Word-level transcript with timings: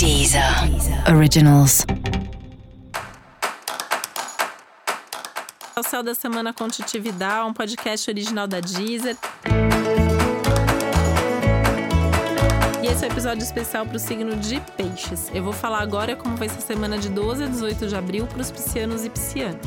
Deezer. 0.00 0.42
Originals. 1.14 1.84
O 5.76 5.82
Céu 5.82 6.02
da 6.02 6.14
Semana 6.14 6.54
com 6.54 6.66
Titi 6.68 6.98
Vidal, 6.98 7.46
um 7.48 7.52
podcast 7.52 8.10
original 8.10 8.46
da 8.46 8.60
Deezer. 8.60 9.18
E 12.82 12.86
esse 12.86 13.04
é 13.04 13.08
o 13.08 13.10
um 13.10 13.12
episódio 13.12 13.42
especial 13.42 13.84
para 13.84 13.96
o 13.96 14.00
signo 14.00 14.36
de 14.36 14.58
Peixes. 14.74 15.30
Eu 15.34 15.44
vou 15.44 15.52
falar 15.52 15.80
agora 15.80 16.16
como 16.16 16.34
vai 16.34 16.48
ser 16.48 16.56
a 16.56 16.62
semana 16.62 16.96
de 16.96 17.10
12 17.10 17.44
a 17.44 17.46
18 17.46 17.86
de 17.86 17.94
abril 17.94 18.26
para 18.26 18.40
os 18.40 18.50
piscianos 18.50 19.04
e 19.04 19.10
piscianas. 19.10 19.66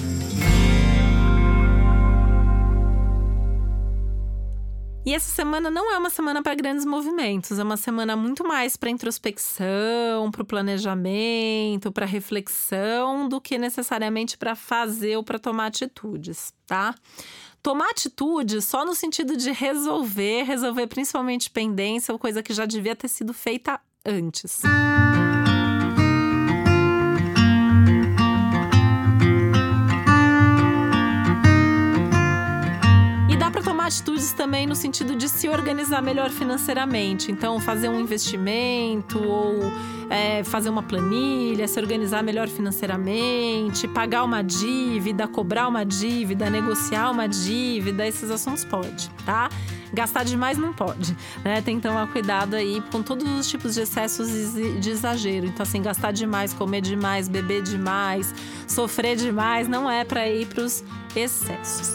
E 5.03 5.15
essa 5.15 5.31
semana 5.31 5.71
não 5.71 5.91
é 5.91 5.97
uma 5.97 6.11
semana 6.11 6.43
para 6.43 6.53
grandes 6.53 6.85
movimentos, 6.85 7.57
é 7.57 7.63
uma 7.63 7.75
semana 7.75 8.15
muito 8.15 8.47
mais 8.47 8.77
para 8.77 8.89
introspecção, 8.89 10.29
para 10.31 10.43
o 10.43 10.45
planejamento, 10.45 11.91
para 11.91 12.05
reflexão, 12.05 13.27
do 13.27 13.41
que 13.41 13.57
necessariamente 13.57 14.37
para 14.37 14.55
fazer 14.55 15.17
ou 15.17 15.23
para 15.23 15.39
tomar 15.39 15.67
atitudes, 15.67 16.53
tá? 16.67 16.93
Tomar 17.63 17.89
atitude 17.89 18.61
só 18.61 18.85
no 18.85 18.93
sentido 18.93 19.35
de 19.35 19.51
resolver, 19.51 20.43
resolver 20.43 20.85
principalmente 20.85 21.49
pendência 21.49 22.11
ou 22.11 22.19
coisa 22.19 22.43
que 22.43 22.53
já 22.53 22.67
devia 22.67 22.95
ter 22.95 23.07
sido 23.07 23.33
feita 23.33 23.79
antes. 24.05 24.61
Música 24.63 25.30
atitudes 33.91 34.31
também 34.31 34.65
no 34.65 34.75
sentido 34.75 35.15
de 35.15 35.27
se 35.27 35.49
organizar 35.49 36.01
melhor 36.01 36.29
financeiramente. 36.29 37.29
Então, 37.29 37.59
fazer 37.59 37.89
um 37.89 37.99
investimento 37.99 39.21
ou 39.21 39.59
é, 40.09 40.43
fazer 40.45 40.69
uma 40.69 40.81
planilha, 40.81 41.67
se 41.67 41.77
organizar 41.77 42.23
melhor 42.23 42.47
financeiramente, 42.47 43.89
pagar 43.89 44.23
uma 44.23 44.41
dívida, 44.41 45.27
cobrar 45.27 45.67
uma 45.67 45.83
dívida, 45.83 46.49
negociar 46.49 47.11
uma 47.11 47.27
dívida, 47.27 48.07
esses 48.07 48.31
assuntos 48.31 48.63
pode, 48.63 49.09
tá? 49.25 49.49
Gastar 49.93 50.23
demais 50.23 50.57
não 50.57 50.71
pode, 50.71 51.15
né? 51.43 51.61
Tem 51.61 51.75
que 51.75 51.85
tomar 51.85 52.07
cuidado 52.13 52.55
aí 52.55 52.81
com 52.91 53.03
todos 53.03 53.27
os 53.27 53.45
tipos 53.49 53.73
de 53.73 53.81
excessos 53.81 54.53
de 54.53 54.89
exagero. 54.89 55.47
Então, 55.47 55.63
assim, 55.63 55.81
gastar 55.81 56.13
demais, 56.13 56.53
comer 56.53 56.79
demais, 56.79 57.27
beber 57.27 57.61
demais, 57.61 58.33
sofrer 58.65 59.17
demais, 59.17 59.67
não 59.67 59.91
é 59.91 60.05
para 60.05 60.29
ir 60.29 60.47
para 60.47 60.63
os 60.63 60.81
excessos. 61.13 61.93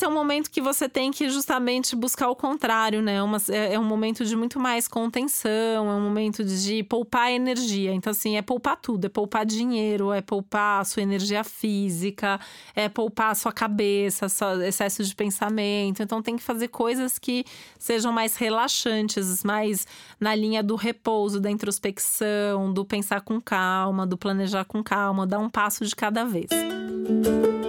Esse 0.00 0.06
é 0.06 0.08
um 0.08 0.14
momento 0.14 0.50
que 0.50 0.62
você 0.62 0.88
tem 0.88 1.10
que 1.10 1.28
justamente 1.28 1.94
buscar 1.94 2.30
o 2.30 2.34
contrário, 2.34 3.02
né? 3.02 3.22
Uma, 3.22 3.36
é, 3.50 3.74
é, 3.74 3.78
um 3.78 3.84
momento 3.84 4.24
de 4.24 4.34
muito 4.34 4.58
mais 4.58 4.88
contenção, 4.88 5.90
é 5.90 5.94
um 5.94 6.00
momento 6.00 6.42
de 6.42 6.82
poupar 6.84 7.30
energia. 7.30 7.92
Então, 7.92 8.10
assim, 8.10 8.38
é 8.38 8.40
poupar 8.40 8.78
tudo: 8.78 9.04
é 9.04 9.08
poupar 9.10 9.44
dinheiro, 9.44 10.10
é 10.10 10.22
poupar 10.22 10.80
a 10.80 10.84
sua 10.86 11.02
energia 11.02 11.44
física, 11.44 12.40
é 12.74 12.88
poupar 12.88 13.32
a 13.32 13.34
sua 13.34 13.52
cabeça, 13.52 14.26
excesso 14.66 15.04
de 15.04 15.14
pensamento. 15.14 16.02
Então, 16.02 16.22
tem 16.22 16.34
que 16.34 16.42
fazer 16.42 16.68
coisas 16.68 17.18
que 17.18 17.44
sejam 17.78 18.10
mais 18.10 18.36
relaxantes, 18.36 19.44
mais 19.44 19.86
na 20.18 20.34
linha 20.34 20.62
do 20.62 20.76
repouso, 20.76 21.38
da 21.38 21.50
introspecção, 21.50 22.72
do 22.72 22.86
pensar 22.86 23.20
com 23.20 23.38
calma, 23.38 24.06
do 24.06 24.16
planejar 24.16 24.64
com 24.64 24.82
calma, 24.82 25.26
dar 25.26 25.40
um 25.40 25.50
passo 25.50 25.84
de 25.84 25.94
cada 25.94 26.24
vez. 26.24 26.48
Música 26.50 27.59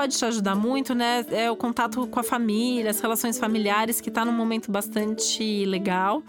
pode 0.00 0.16
te 0.16 0.24
ajudar 0.24 0.54
muito, 0.54 0.94
né, 0.94 1.26
é 1.30 1.50
o 1.50 1.56
contato 1.56 2.06
com 2.06 2.18
a 2.18 2.22
família, 2.22 2.88
as 2.88 2.98
relações 3.00 3.38
familiares, 3.38 4.00
que 4.00 4.08
está 4.08 4.24
num 4.24 4.32
momento 4.32 4.72
bastante 4.72 5.66
legal. 5.66 6.22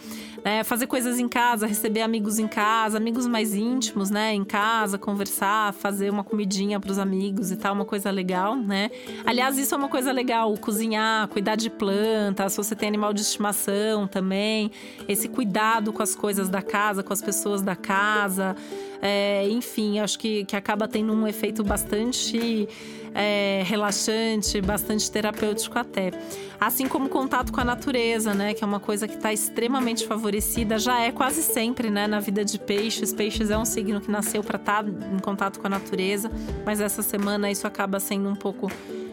Né? 0.43 0.61
Fazer 0.65 0.87
coisas 0.87 1.19
em 1.19 1.29
casa, 1.29 1.67
receber 1.67 2.01
amigos 2.01 2.37
em 2.37 2.49
casa, 2.49 2.97
amigos 2.97 3.25
mais 3.25 3.53
íntimos, 3.53 4.09
né, 4.09 4.33
em 4.33 4.43
casa, 4.43 4.97
conversar, 4.97 5.71
fazer 5.71 6.09
uma 6.09 6.21
comidinha 6.21 6.81
para 6.81 6.91
os 6.91 6.99
amigos 6.99 7.49
e 7.49 7.55
tal, 7.55 7.73
uma 7.73 7.85
coisa 7.85 8.11
legal, 8.11 8.57
né? 8.57 8.91
Aliás, 9.25 9.57
isso 9.57 9.73
é 9.73 9.77
uma 9.77 9.87
coisa 9.87 10.11
legal, 10.11 10.53
cozinhar, 10.57 11.29
cuidar 11.29 11.55
de 11.55 11.69
plantas, 11.69 12.51
se 12.51 12.57
você 12.57 12.75
tem 12.75 12.89
animal 12.89 13.13
de 13.13 13.21
estimação 13.21 14.05
também, 14.05 14.69
esse 15.07 15.29
cuidado 15.29 15.93
com 15.93 16.03
as 16.03 16.13
coisas 16.13 16.49
da 16.49 16.61
casa, 16.61 17.03
com 17.03 17.13
as 17.13 17.21
pessoas 17.21 17.61
da 17.61 17.75
casa. 17.75 18.53
É, 19.01 19.47
enfim, 19.49 19.99
acho 19.99 20.19
que, 20.19 20.45
que 20.45 20.55
acaba 20.55 20.87
tendo 20.87 21.11
um 21.13 21.27
efeito 21.27 21.63
bastante 21.63 22.67
é, 23.13 23.63
relaxante, 23.65 24.61
bastante 24.61 25.09
terapêutico 25.09 25.77
até. 25.77 26.11
Assim 26.59 26.87
como 26.87 27.09
contato 27.09 27.51
com 27.51 27.59
a 27.59 27.63
natureza, 27.63 28.33
né? 28.33 28.53
Que 28.53 28.63
é 28.63 28.67
uma 28.67 28.79
coisa 28.79 29.07
que 29.07 29.15
está 29.15 29.33
extremamente 29.33 30.05
favorecida, 30.05 30.77
já 30.77 30.99
é 30.99 31.11
quase 31.11 31.41
sempre, 31.41 31.89
né? 31.89 32.07
Na 32.07 32.19
vida 32.19 32.45
de 32.45 32.59
peixes. 32.59 33.13
Peixes 33.13 33.49
é 33.49 33.57
um 33.57 33.65
signo 33.65 33.99
que 33.99 34.11
nasceu 34.11 34.43
para 34.43 34.57
estar 34.57 34.83
tá 34.83 34.89
em 34.89 35.19
contato 35.19 35.59
com 35.59 35.67
a 35.67 35.69
natureza, 35.69 36.31
mas 36.65 36.79
essa 36.79 37.01
semana 37.01 37.49
isso 37.49 37.65
acaba 37.65 37.99
sendo 37.99 38.29
um 38.29 38.35
pouco 38.35 38.71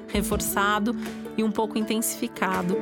reforçado 0.09 0.95
e 1.37 1.43
um 1.43 1.51
pouco 1.51 1.79
intensificado. 1.79 2.77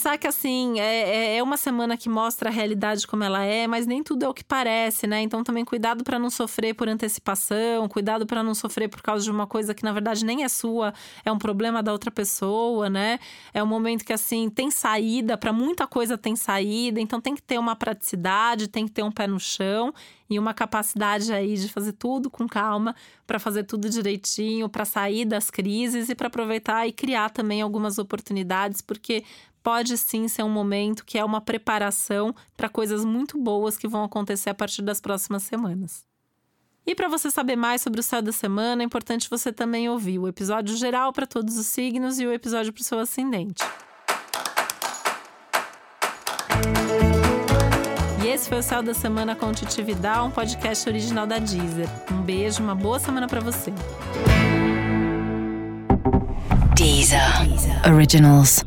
Pensar 0.00 0.16
que, 0.16 0.26
assim, 0.26 0.80
é, 0.80 1.34
é, 1.34 1.36
é 1.36 1.42
uma 1.42 1.58
semana 1.58 1.94
que 1.94 2.08
mostra 2.08 2.48
a 2.48 2.52
realidade 2.52 3.06
como 3.06 3.22
ela 3.22 3.44
é, 3.44 3.66
mas 3.66 3.86
nem 3.86 4.02
tudo 4.02 4.24
é 4.24 4.28
o 4.30 4.32
que 4.32 4.42
parece, 4.42 5.06
né? 5.06 5.20
Então 5.20 5.44
também 5.44 5.62
cuidado 5.62 6.02
para 6.02 6.18
não 6.18 6.30
sofrer 6.30 6.72
por 6.74 6.88
antecipação, 6.88 7.86
cuidado 7.86 8.24
para 8.24 8.42
não 8.42 8.54
sofrer 8.54 8.88
por 8.88 9.02
causa 9.02 9.22
de 9.22 9.30
uma 9.30 9.46
coisa 9.46 9.74
que 9.74 9.84
na 9.84 9.92
verdade 9.92 10.24
nem 10.24 10.42
é 10.42 10.48
sua, 10.48 10.94
é 11.22 11.30
um 11.30 11.36
problema 11.36 11.82
da 11.82 11.92
outra 11.92 12.10
pessoa, 12.10 12.88
né? 12.88 13.18
É 13.52 13.62
um 13.62 13.66
momento 13.66 14.02
que, 14.02 14.12
assim, 14.14 14.48
tem 14.48 14.70
saída, 14.70 15.36
para 15.36 15.52
muita 15.52 15.86
coisa 15.86 16.16
tem 16.16 16.34
saída, 16.34 16.98
então 16.98 17.20
tem 17.20 17.34
que 17.34 17.42
ter 17.42 17.58
uma 17.58 17.76
praticidade, 17.76 18.68
tem 18.68 18.86
que 18.86 18.92
ter 18.92 19.02
um 19.02 19.12
pé 19.12 19.26
no 19.26 19.38
chão 19.38 19.92
e 20.30 20.38
uma 20.38 20.54
capacidade 20.54 21.32
aí 21.32 21.56
de 21.56 21.68
fazer 21.68 21.92
tudo 21.92 22.30
com 22.30 22.46
calma, 22.46 22.94
para 23.26 23.40
fazer 23.40 23.64
tudo 23.64 23.90
direitinho, 23.90 24.68
para 24.68 24.84
sair 24.84 25.24
das 25.24 25.50
crises 25.50 26.08
e 26.08 26.14
para 26.14 26.28
aproveitar 26.28 26.86
e 26.86 26.92
criar 26.92 27.30
também 27.30 27.60
algumas 27.60 27.98
oportunidades, 27.98 28.80
porque 28.80 29.24
pode 29.62 29.96
sim 29.98 30.28
ser 30.28 30.42
um 30.42 30.48
momento 30.48 31.04
que 31.04 31.18
é 31.18 31.24
uma 31.24 31.40
preparação 31.40 32.34
para 32.56 32.68
coisas 32.68 33.04
muito 33.04 33.38
boas 33.38 33.76
que 33.76 33.88
vão 33.88 34.04
acontecer 34.04 34.50
a 34.50 34.54
partir 34.54 34.82
das 34.82 35.00
próximas 35.00 35.42
semanas. 35.42 36.04
E 36.86 36.94
para 36.94 37.08
você 37.08 37.30
saber 37.30 37.56
mais 37.56 37.82
sobre 37.82 38.00
o 38.00 38.02
céu 38.02 38.22
da 38.22 38.32
semana, 38.32 38.82
é 38.82 38.86
importante 38.86 39.28
você 39.30 39.52
também 39.52 39.88
ouvir 39.88 40.18
o 40.18 40.26
episódio 40.26 40.76
geral 40.76 41.12
para 41.12 41.26
todos 41.26 41.58
os 41.58 41.66
signos 41.66 42.18
e 42.18 42.26
o 42.26 42.32
episódio 42.32 42.72
para 42.72 42.80
o 42.80 42.84
seu 42.84 42.98
ascendente. 42.98 43.62
E 48.24 48.28
esse 48.28 48.48
foi 48.48 48.58
o 48.58 48.62
Céu 48.62 48.82
da 48.82 48.94
Semana 48.94 49.36
com 49.36 49.52
Titi 49.52 49.82
um 50.24 50.30
podcast 50.30 50.88
original 50.88 51.26
da 51.26 51.38
Deezer. 51.38 51.88
Um 52.10 52.22
beijo, 52.22 52.62
uma 52.62 52.74
boa 52.74 52.98
semana 52.98 53.26
para 53.26 53.40
você. 53.40 53.72
Deezer. 56.74 57.46
Deezer. 57.46 57.94
Originals. 57.94 58.62